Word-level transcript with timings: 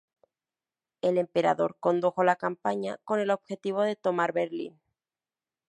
El 1.01 1.19
Emperador 1.19 1.77
condujo 1.79 2.23
la 2.23 2.35
campaña 2.35 2.97
con 3.03 3.19
el 3.19 3.29
objetivo 3.29 3.83
de 3.83 3.95
tomar 3.95 4.33
Berlín. 4.33 4.81